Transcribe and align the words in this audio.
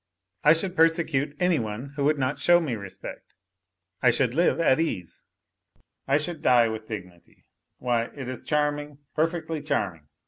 I 0.43 0.53
should 0.53 0.75
persecute 0.75 1.37
any 1.39 1.59
one 1.59 1.89
who 1.95 2.03
would 2.05 2.17
not 2.17 2.39
show 2.39 2.59
me 2.59 2.73
respect. 2.73 3.35
I 4.01 4.09
should 4.09 4.33
live 4.33 4.59
at 4.59 4.79
ease, 4.79 5.21
I 6.07 6.17
should 6.17 6.41
die 6.41 6.69
with 6.69 6.87
dignity, 6.87 7.45
why, 7.77 8.05
it 8.05 8.27
is 8.27 8.41
charming, 8.41 8.97
perfectly 9.15 9.61
charming 9.61 10.07